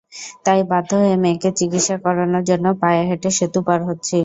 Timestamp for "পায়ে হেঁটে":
2.81-3.29